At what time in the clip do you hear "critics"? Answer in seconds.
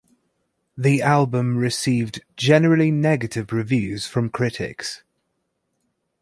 4.31-5.03